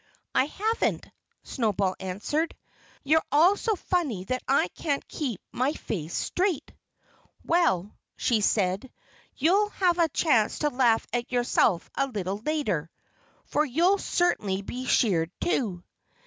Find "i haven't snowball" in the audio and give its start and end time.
0.33-1.95